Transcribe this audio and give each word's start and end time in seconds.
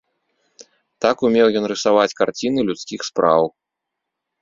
Так 1.05 1.17
умеў 1.29 1.47
ён 1.61 1.65
рысаваць 1.73 2.17
карціны 2.25 2.61
людскіх 2.73 3.01
спраў. 3.13 3.43